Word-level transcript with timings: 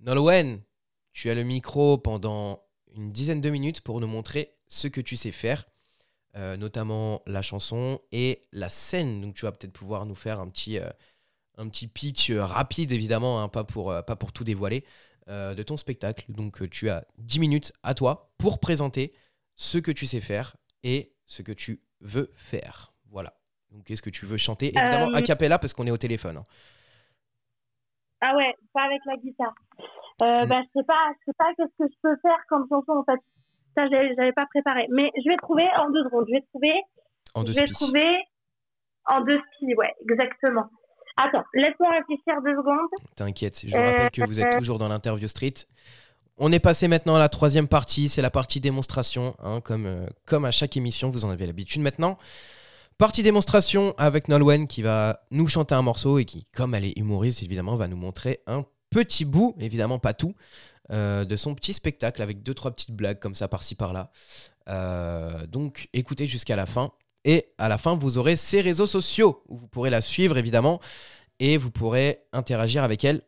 Nolwenn, 0.00 0.62
tu 1.12 1.30
as 1.30 1.34
le 1.34 1.42
micro 1.42 1.98
pendant 1.98 2.62
une 2.96 3.12
dizaine 3.12 3.40
de 3.40 3.50
minutes 3.50 3.82
pour 3.82 4.00
nous 4.00 4.06
montrer 4.06 4.54
ce 4.66 4.88
que 4.88 5.00
tu 5.00 5.16
sais 5.16 5.32
faire, 5.32 5.66
euh, 6.36 6.56
notamment 6.56 7.22
la 7.26 7.42
chanson 7.42 8.00
et 8.12 8.46
la 8.52 8.68
scène. 8.68 9.20
Donc 9.20 9.34
tu 9.34 9.44
vas 9.44 9.52
peut-être 9.52 9.72
pouvoir 9.72 10.06
nous 10.06 10.14
faire 10.14 10.40
un 10.40 10.48
petit, 10.48 10.78
euh, 10.78 10.88
un 11.58 11.68
petit 11.68 11.86
pitch 11.86 12.30
euh, 12.30 12.44
rapide, 12.44 12.92
évidemment, 12.92 13.42
hein, 13.42 13.48
pas, 13.48 13.64
pour, 13.64 13.94
pas 14.06 14.16
pour 14.16 14.32
tout 14.32 14.44
dévoiler, 14.44 14.84
de 15.28 15.62
ton 15.62 15.76
spectacle. 15.76 16.24
Donc 16.28 16.68
tu 16.70 16.90
as 16.90 17.06
10 17.18 17.38
minutes 17.38 17.72
à 17.84 17.94
toi 17.94 18.32
pour 18.36 18.58
présenter 18.58 19.12
ce 19.54 19.78
que 19.78 19.92
tu 19.92 20.06
sais 20.06 20.20
faire 20.20 20.56
et 20.82 21.14
ce 21.24 21.42
que 21.42 21.52
tu 21.52 21.82
veux 22.00 22.32
faire. 22.34 22.92
Voilà. 23.10 23.36
Donc 23.70 23.84
qu'est-ce 23.84 24.02
que 24.02 24.10
tu 24.10 24.26
veux 24.26 24.38
chanter? 24.38 24.76
Évidemment, 24.76 25.14
a 25.14 25.22
cappella 25.22 25.60
parce 25.60 25.72
qu'on 25.72 25.86
est 25.86 25.92
au 25.92 25.98
téléphone. 25.98 26.38
Hein. 26.38 26.44
Ah 28.22 28.36
ouais, 28.36 28.54
pas 28.72 28.82
avec 28.82 29.00
la 29.06 29.16
guitare. 29.16 29.54
Euh, 30.22 30.44
mm. 30.44 30.48
bah, 30.48 30.60
je 30.62 30.80
sais 30.80 30.86
pas, 30.86 31.12
je 31.20 31.24
sais 31.26 31.36
pas 31.38 31.52
qu'est-ce 31.56 31.84
que 31.84 31.90
je 31.90 31.98
peux 32.02 32.16
faire 32.22 32.38
comme 32.48 32.66
chanson 32.68 32.92
en 32.92 33.04
fait. 33.04 33.20
Ça, 33.76 33.88
j'avais 33.88 34.32
pas 34.32 34.46
préparé. 34.46 34.86
Mais 34.90 35.10
je 35.16 35.30
vais 35.30 35.36
trouver 35.36 35.64
en 35.76 35.90
deux 35.90 36.02
secondes. 36.04 36.24
Je 36.28 36.34
vais 36.34 36.44
trouver. 36.52 36.72
En 37.34 37.44
deux 37.44 37.52
Je 37.52 37.60
vais 37.60 37.66
trouver 37.66 38.16
en 39.06 39.20
deux 39.22 39.38
skis, 39.54 39.74
ouais, 39.74 39.94
exactement. 40.08 40.66
Attends, 41.16 41.44
laisse-moi 41.54 41.90
réfléchir 41.90 42.40
deux 42.44 42.56
secondes. 42.56 42.88
T'inquiète, 43.16 43.60
je 43.66 43.76
rappelle 43.76 44.10
que 44.10 44.26
vous 44.26 44.40
êtes 44.40 44.54
euh, 44.54 44.58
toujours 44.58 44.78
dans 44.78 44.88
l'interview 44.88 45.28
street. 45.28 45.54
On 46.38 46.52
est 46.52 46.60
passé 46.60 46.88
maintenant 46.88 47.16
à 47.16 47.18
la 47.18 47.28
troisième 47.28 47.68
partie, 47.68 48.08
c'est 48.08 48.22
la 48.22 48.30
partie 48.30 48.60
démonstration, 48.60 49.34
hein, 49.42 49.60
comme, 49.60 49.86
euh, 49.86 50.06
comme 50.24 50.44
à 50.44 50.50
chaque 50.50 50.76
émission, 50.76 51.10
vous 51.10 51.24
en 51.24 51.30
avez 51.30 51.46
l'habitude 51.46 51.82
maintenant. 51.82 52.16
Partie 52.96 53.22
démonstration 53.22 53.94
avec 53.98 54.28
Nolwenn 54.28 54.66
qui 54.66 54.82
va 54.82 55.20
nous 55.30 55.48
chanter 55.48 55.74
un 55.74 55.82
morceau 55.82 56.18
et 56.18 56.24
qui, 56.24 56.46
comme 56.54 56.74
elle 56.74 56.84
est 56.84 56.98
humoriste, 56.98 57.42
évidemment, 57.42 57.76
va 57.76 57.88
nous 57.88 57.96
montrer 57.96 58.40
un 58.46 58.64
petit 58.90 59.24
bout, 59.24 59.56
évidemment 59.60 59.98
pas 59.98 60.14
tout, 60.14 60.34
euh, 60.90 61.24
de 61.24 61.36
son 61.36 61.54
petit 61.54 61.72
spectacle 61.72 62.20
avec 62.22 62.42
deux, 62.42 62.54
trois 62.54 62.70
petites 62.70 62.92
blagues 62.92 63.18
comme 63.18 63.34
ça 63.34 63.48
par-ci 63.48 63.74
par-là. 63.74 64.10
Euh, 64.68 65.46
donc 65.46 65.88
écoutez 65.92 66.26
jusqu'à 66.26 66.56
la 66.56 66.66
fin. 66.66 66.92
Et 67.24 67.52
à 67.58 67.68
la 67.68 67.78
fin, 67.78 67.96
vous 67.96 68.18
aurez 68.18 68.36
ses 68.36 68.60
réseaux 68.60 68.86
sociaux 68.86 69.42
où 69.48 69.56
vous 69.56 69.68
pourrez 69.68 69.90
la 69.90 70.00
suivre 70.00 70.38
évidemment 70.38 70.80
et 71.38 71.58
vous 71.58 71.70
pourrez 71.70 72.24
interagir 72.32 72.82
avec 72.82 73.04
elle 73.04 73.20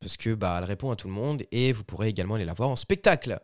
parce 0.00 0.16
que 0.16 0.34
bah, 0.34 0.56
elle 0.58 0.64
répond 0.64 0.90
à 0.90 0.96
tout 0.96 1.08
le 1.08 1.14
monde 1.14 1.42
et 1.50 1.72
vous 1.72 1.84
pourrez 1.84 2.08
également 2.08 2.34
aller 2.34 2.44
la 2.44 2.54
voir 2.54 2.70
en 2.70 2.76
spectacle 2.76 3.38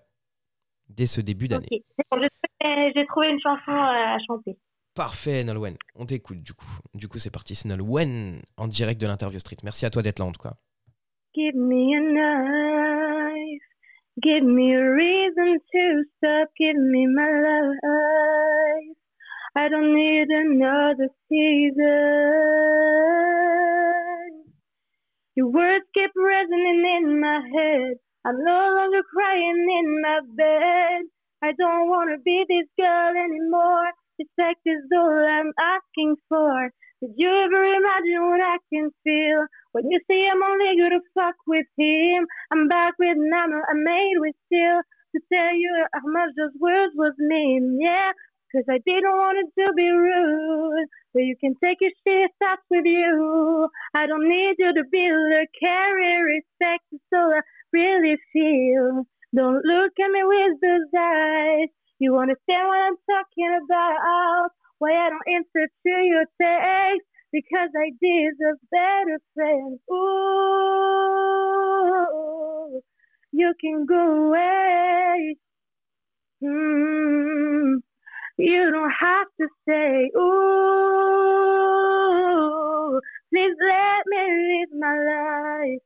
dès 0.89 1.06
ce 1.06 1.20
début 1.20 1.48
d'année. 1.48 1.69
J'ai 1.70 3.06
trouvé 3.06 3.28
une 3.28 3.41
chanson 3.41 3.72
à 3.72 4.19
chanter. 4.27 4.56
Parfait, 4.94 5.42
Nolwenn. 5.44 5.77
On 5.94 6.05
t'écoute 6.05 6.42
du 6.42 6.53
coup. 6.53 6.67
Du 6.94 7.09
coup, 7.09 7.19
c'est 7.19 7.31
parti. 7.31 7.55
C'est 7.55 7.69
Nolwenn 7.69 8.42
en 8.56 8.69
direct 8.69 9.00
de 9.00 9.06
l'interview 9.06 9.39
street. 9.39 9.56
Merci 9.62 9.87
à 9.87 9.91
toi 9.91 10.03
d'être 10.03 10.19
là 10.19 10.27
en 10.27 10.33
tout 10.33 10.42
cas. 10.42 10.55
Give 11.34 11.55
me 11.55 11.94
a 11.94 12.00
knife. 12.00 13.62
Give 14.22 14.44
me 14.44 14.75
a 14.75 14.92
reason 14.92 15.61
to 15.72 16.05
stop. 16.19 16.48
Give 16.58 16.77
me 16.77 17.06
my 17.06 17.30
life. 17.30 18.97
I 19.56 19.69
don't 19.70 19.94
need 19.94 20.28
another 20.28 21.08
season. 21.28 21.86
Your 25.34 25.48
words 25.50 25.86
keep 25.94 26.10
resonating 26.16 26.84
in 26.98 27.20
my 27.20 27.41
head. 27.56 27.94
I'm 28.27 28.44
no 28.44 28.75
longer 28.77 29.03
crying 29.14 29.66
in 29.80 30.03
my 30.03 30.20
bed. 30.36 31.06
I 31.42 31.53
don't 31.58 31.88
want 31.88 32.10
to 32.10 32.19
be 32.22 32.44
this 32.48 32.69
girl 32.78 33.10
anymore. 33.16 33.92
Respect 34.19 34.60
is 34.66 34.84
all 34.94 35.25
I'm 35.27 35.53
asking 35.58 36.16
for. 36.28 36.70
Did 37.03 37.14
you 37.17 37.28
ever 37.28 37.64
imagine 37.64 38.31
what 38.31 38.41
I 38.41 38.58
can 38.72 38.91
feel 39.03 39.47
when 39.72 39.91
you 39.91 39.98
say 40.08 40.28
I'm 40.31 40.41
only 40.41 40.78
gonna 40.78 41.00
fuck 41.14 41.34
with 41.48 41.67
him? 41.77 42.28
I'm 42.53 42.69
back 42.69 42.94
with 42.97 43.17
Nana, 43.19 43.59
I 43.69 43.75
made 43.75 44.14
with 44.19 44.36
steel 44.47 44.83
to 45.11 45.20
tell 45.33 45.53
you 45.53 45.84
how 45.92 46.06
much 46.06 46.31
those 46.36 46.55
words 46.61 46.94
was 46.94 47.12
mean. 47.19 47.78
Yeah, 47.81 48.12
cause 48.53 48.62
I 48.70 48.78
didn't 48.86 49.11
want 49.19 49.36
it 49.42 49.50
to 49.61 49.72
be 49.75 49.89
rude. 49.91 50.87
But 51.12 51.25
you 51.25 51.34
can 51.41 51.56
take 51.62 51.78
your 51.81 51.91
shit, 52.06 52.31
that's 52.41 52.62
with 52.71 52.87
you. 52.87 53.69
I 53.94 54.06
don't 54.06 54.28
need 54.28 54.54
you 54.60 54.72
to 54.72 54.84
be 54.84 55.10
a 55.10 55.47
carry 55.59 56.38
respect 56.38 56.84
is 56.93 57.00
all 57.12 57.34
I 57.34 57.41
really 57.72 58.16
feel. 58.32 59.09
Don't 59.34 59.65
look 59.65 59.93
at 59.98 60.10
me 60.12 60.22
with 60.22 60.60
those 60.62 60.91
eyes. 60.97 61.69
You 61.98 62.16
understand 62.19 62.69
what 62.69 62.78
I'm 62.78 62.97
talking 63.10 63.59
about? 63.65 64.50
Why 64.82 64.91
I 64.94 65.10
don't 65.10 65.28
answer 65.37 65.69
to 65.69 65.91
your 66.12 66.26
text? 66.43 67.06
Because 67.32 67.70
I 67.78 67.93
deserve 68.03 68.59
better 68.72 69.20
friends. 69.32 69.81
Ooh, 69.93 70.03
you 73.31 73.54
can 73.60 73.87
go 73.87 74.26
away. 74.26 75.37
Mm, 76.42 77.82
you 78.38 78.71
don't 78.72 78.92
have 79.00 79.28
to 79.41 79.48
stay. 79.62 80.10
Ooh, 80.19 80.31
please 83.32 83.56
let 83.60 84.06
me 84.06 84.19
live 84.50 84.71
my 84.81 84.97
life. 85.12 85.82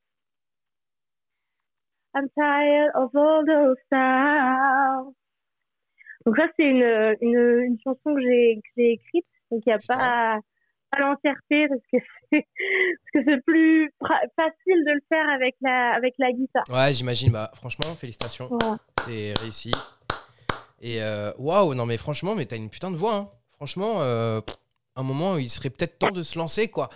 I'm 2.15 2.29
tired 2.39 2.93
of 2.97 3.11
all 3.17 3.45
those 3.47 3.77
styles. 3.87 5.15
Donc 6.27 6.37
ça, 6.37 6.47
c'est 6.57 6.65
une, 6.65 7.17
une, 7.21 7.61
une, 7.61 7.79
chanson 7.85 8.15
que 8.15 8.21
j'ai 8.21 8.61
écrite, 8.77 9.27
donc 9.53 9.63
il 9.65 9.69
n'y 9.69 9.73
a 9.73 9.79
pas, 9.79 10.41
pas 10.91 10.99
l'entièreté 10.99 11.69
parce 11.69 11.81
que 11.93 11.99
c'est 12.33 13.43
plus 13.47 13.93
facile 14.01 14.85
de 14.85 14.93
le 14.93 15.01
faire 15.09 15.29
avec 15.31 15.55
la 15.61 15.95
avec 15.95 16.15
la 16.19 16.33
guitare. 16.33 16.65
Ouais, 16.69 16.93
j'imagine. 16.93 17.31
Bah 17.31 17.53
franchement, 17.55 17.95
félicitations, 17.95 18.51
c'est 19.05 19.35
réussi. 19.41 19.71
Et 20.81 21.01
euh, 21.01 21.31
waouh, 21.39 21.75
non 21.75 21.87
mais 21.87 21.97
franchement, 21.97 22.35
mais 22.35 22.45
t'as 22.45 22.57
une 22.57 22.71
putain 22.71 22.91
de 22.91 22.97
voix. 22.97 23.15
Hein. 23.15 23.29
Franchement, 23.53 24.03
euh, 24.03 24.41
un 24.97 25.03
moment, 25.05 25.37
il 25.37 25.49
serait 25.49 25.71
peut-être 25.71 25.99
temps 25.99 26.11
de 26.11 26.23
se 26.23 26.37
lancer, 26.39 26.69
quoi. 26.69 26.91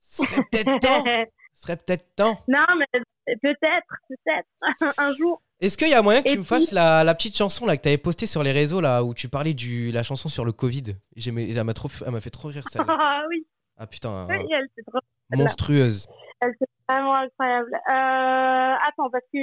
Serait 0.00 0.42
peut-être 0.50 0.80
temps. 0.80 1.04
serait 1.54 1.76
peut-être 1.76 2.16
temps. 2.16 2.42
Non, 2.48 2.66
mais 2.76 3.00
peut-être, 3.42 3.94
peut-être, 4.08 4.94
un 4.98 5.14
jour. 5.14 5.40
Est-ce 5.60 5.76
qu'il 5.76 5.88
y 5.88 5.94
a 5.94 6.00
moyen 6.00 6.22
que 6.22 6.30
tu 6.30 6.38
me 6.38 6.44
fasses 6.44 6.72
la, 6.72 7.04
la, 7.04 7.14
petite 7.14 7.36
chanson 7.36 7.66
là, 7.66 7.76
que 7.76 7.82
tu 7.82 7.88
avais 7.88 7.98
postée 7.98 8.26
sur 8.26 8.42
les 8.42 8.52
réseaux 8.52 8.80
là, 8.80 9.04
où 9.04 9.12
tu 9.12 9.28
parlais 9.28 9.52
de 9.52 9.92
la 9.92 10.02
chanson 10.02 10.28
sur 10.28 10.44
le 10.44 10.52
Covid? 10.52 10.96
Elle 11.16 11.64
m'a 11.64 12.20
fait 12.20 12.30
trop 12.30 12.48
rire 12.48 12.64
ça. 12.68 12.84
Ah 12.88 13.24
oui. 13.28 13.46
Ah 13.76 13.86
putain. 13.86 14.26
Oui, 14.28 14.46
elle, 14.50 14.68
trop... 14.86 15.00
Monstrueuse. 15.34 16.06
Elle 16.40 16.54
c'est 16.58 16.66
vraiment 16.88 17.14
incroyable. 17.14 17.74
Euh, 17.74 18.88
attends, 18.88 19.10
parce 19.10 19.24
que 19.32 19.38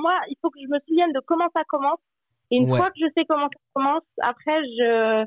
moi, 0.00 0.20
il 0.28 0.36
faut 0.40 0.50
que 0.50 0.60
je 0.60 0.68
me 0.68 0.78
souvienne 0.86 1.12
de 1.12 1.20
comment 1.26 1.48
ça 1.54 1.62
commence. 1.68 1.98
Et 2.50 2.56
une 2.58 2.68
fois 2.68 2.90
que 2.90 2.98
je 3.00 3.06
sais 3.16 3.24
comment 3.28 3.48
ça 3.48 3.58
commence, 3.74 4.02
après, 4.22 4.62
je, 4.62 5.26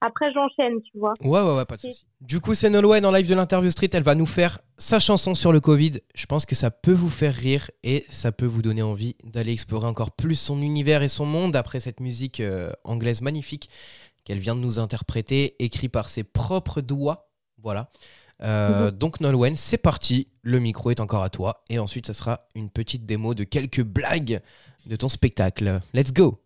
après, 0.00 0.32
j'enchaîne, 0.32 0.80
tu 0.82 0.96
vois. 0.96 1.14
Ouais, 1.22 1.40
ouais, 1.40 1.56
ouais, 1.56 1.64
pas 1.64 1.76
de 1.76 1.80
souci. 1.80 2.06
Du 2.20 2.40
coup, 2.40 2.54
c'est 2.54 2.70
Nolwenn 2.70 3.04
en 3.04 3.10
live 3.10 3.28
de 3.28 3.34
l'interview 3.34 3.70
street. 3.70 3.90
Elle 3.92 4.04
va 4.04 4.14
nous 4.14 4.26
faire 4.26 4.60
sa 4.76 5.00
chanson 5.00 5.34
sur 5.34 5.50
le 5.50 5.58
Covid. 5.58 5.92
Je 6.14 6.26
pense 6.26 6.46
que 6.46 6.54
ça 6.54 6.70
peut 6.70 6.92
vous 6.92 7.10
faire 7.10 7.34
rire 7.34 7.68
et 7.82 8.06
ça 8.08 8.30
peut 8.30 8.46
vous 8.46 8.62
donner 8.62 8.82
envie 8.82 9.16
d'aller 9.24 9.52
explorer 9.52 9.88
encore 9.88 10.12
plus 10.12 10.36
son 10.36 10.62
univers 10.62 11.02
et 11.02 11.08
son 11.08 11.26
monde 11.26 11.56
après 11.56 11.80
cette 11.80 11.98
musique 11.98 12.38
euh, 12.38 12.70
anglaise 12.84 13.22
magnifique 13.22 13.70
qu'elle 14.22 14.38
vient 14.38 14.54
de 14.54 14.60
nous 14.60 14.78
interpréter, 14.78 15.56
écrit 15.58 15.88
par 15.88 16.08
ses 16.08 16.22
propres 16.22 16.80
doigts. 16.80 17.30
Voilà. 17.60 17.90
Euh, 18.42 18.92
mhm. 18.92 18.98
Donc, 18.98 19.20
Nolwenn, 19.20 19.56
c'est 19.56 19.78
parti. 19.78 20.28
Le 20.42 20.60
micro 20.60 20.92
est 20.92 21.00
encore 21.00 21.24
à 21.24 21.30
toi. 21.30 21.64
Et 21.70 21.80
ensuite, 21.80 22.06
ça 22.06 22.12
sera 22.12 22.46
une 22.54 22.70
petite 22.70 23.04
démo 23.04 23.34
de 23.34 23.42
quelques 23.42 23.82
blagues 23.82 24.40
de 24.86 24.94
ton 24.94 25.08
spectacle. 25.08 25.80
Let's 25.92 26.12
go! 26.12 26.38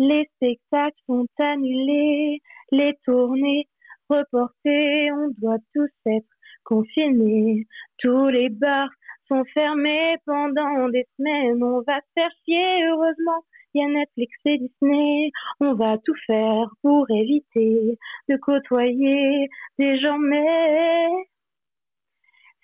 Les 0.00 0.26
spectacles 0.36 0.96
sont 1.06 1.26
annulés, 1.38 2.40
les 2.72 2.94
tournées 3.04 3.68
reportées, 4.08 5.12
on 5.12 5.28
doit 5.36 5.58
tous 5.74 5.90
être 6.06 6.26
confinés. 6.64 7.66
Tous 7.98 8.28
les 8.28 8.48
bars 8.48 8.88
sont 9.28 9.44
fermés. 9.52 10.16
Pendant 10.24 10.88
des 10.88 11.06
semaines, 11.18 11.62
on 11.62 11.82
va 11.82 12.00
faire 12.14 12.30
chier, 12.46 12.86
heureusement. 12.86 13.44
Il 13.74 13.82
y 13.82 13.84
a 13.84 13.88
Netflix 13.88 14.32
et 14.46 14.56
Disney, 14.56 15.30
on 15.60 15.74
va 15.74 15.98
tout 15.98 16.16
faire 16.26 16.70
pour 16.80 17.04
éviter 17.10 17.98
de 18.30 18.36
côtoyer 18.38 19.48
des 19.78 20.00
gens, 20.00 20.18
mais 20.18 21.08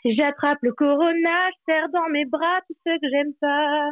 si 0.00 0.16
j'attrape 0.16 0.58
le 0.62 0.72
corona, 0.72 1.50
je 1.50 1.72
serre 1.72 1.88
dans 1.90 2.08
mes 2.08 2.24
bras 2.24 2.60
tous 2.66 2.76
ceux 2.86 2.98
que 2.98 3.10
j'aime 3.10 3.34
pas 3.42 3.90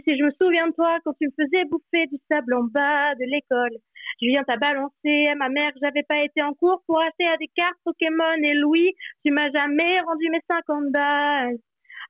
si 0.00 0.16
je 0.16 0.24
me 0.24 0.30
souviens 0.40 0.68
de 0.68 0.72
toi 0.72 0.98
quand 1.04 1.14
tu 1.20 1.28
me 1.28 1.44
faisais 1.44 1.64
bouffer 1.66 2.06
du 2.06 2.18
sable 2.30 2.54
en 2.54 2.64
bas 2.64 3.14
de 3.14 3.24
l'école. 3.24 3.76
Je 4.20 4.26
viens 4.28 4.44
t'a 4.44 4.56
balancé 4.56 5.26
à 5.30 5.34
ma 5.34 5.48
mère 5.48 5.72
j'avais 5.82 6.02
pas 6.08 6.22
été 6.22 6.42
en 6.42 6.54
cours 6.54 6.82
pour 6.86 7.00
acheter 7.00 7.26
à 7.26 7.36
des 7.36 7.48
cartes 7.54 7.78
Pokémon 7.84 8.36
et 8.42 8.54
Louis. 8.54 8.92
Tu 9.24 9.32
m'as 9.32 9.50
jamais 9.50 10.00
rendu 10.00 10.28
mes 10.30 10.40
50 10.48 10.92
balles. 10.92 11.56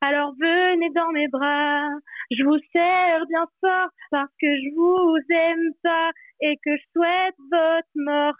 Alors 0.00 0.34
venez 0.38 0.90
dans 0.94 1.12
mes 1.12 1.28
bras, 1.28 1.88
je 2.30 2.44
vous 2.44 2.58
serre 2.72 3.26
bien 3.28 3.46
fort 3.60 3.88
parce 4.10 4.30
que 4.40 4.46
je 4.46 4.74
vous 4.74 5.16
aime 5.30 5.72
pas 5.82 6.10
et 6.40 6.56
que 6.64 6.76
je 6.76 6.82
souhaite 6.92 7.34
votre 7.50 7.88
mort. 7.94 8.34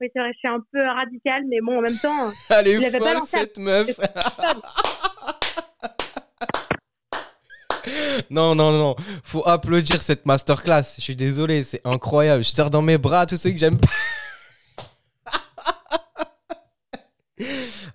Oui, 0.00 0.08
c'est 0.12 0.20
vrai, 0.20 0.32
je 0.32 0.38
suis 0.38 0.48
un 0.48 0.62
peu 0.72 0.80
radicale, 0.80 1.42
mais 1.48 1.60
bon, 1.60 1.78
en 1.78 1.82
même 1.82 1.98
temps. 2.00 2.30
Elle 2.50 2.68
est 2.68 2.98
folle, 2.98 3.18
cette 3.24 3.58
meuf. 3.58 3.88
Non, 8.30 8.54
non, 8.54 8.72
non. 8.72 8.96
Faut 9.22 9.46
applaudir 9.46 10.02
cette 10.02 10.26
masterclass. 10.26 10.96
Je 10.96 11.02
suis 11.02 11.16
désolé, 11.16 11.64
c'est 11.64 11.80
incroyable. 11.84 12.44
Je 12.44 12.50
serre 12.50 12.70
dans 12.70 12.82
mes 12.82 12.98
bras 12.98 13.26
tous 13.26 13.36
ceux 13.36 13.50
que 13.50 13.56
j'aime 13.56 13.78
pas. 13.78 13.88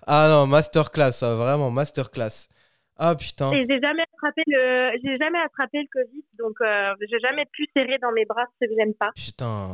ah 0.06 0.28
non, 0.28 0.46
masterclass, 0.46 1.12
ça, 1.12 1.34
vraiment, 1.34 1.70
masterclass. 1.70 2.48
Ah 2.96 3.16
putain. 3.16 3.50
Et 3.52 3.66
j'ai 3.68 3.80
jamais 3.80 4.04
attrapé 4.14 4.42
le, 4.46 4.92
j'ai 5.02 5.16
jamais 5.20 5.38
attrapé 5.40 5.78
le 5.82 5.88
Covid, 5.92 6.24
donc 6.38 6.54
euh, 6.60 6.94
j'ai 7.10 7.18
jamais 7.18 7.44
pu 7.52 7.66
serrer 7.76 7.98
dans 7.98 8.12
mes 8.12 8.24
bras 8.24 8.44
ceux 8.60 8.68
que 8.68 8.74
j'aime 8.78 8.94
pas. 8.94 9.10
Putain. 9.16 9.62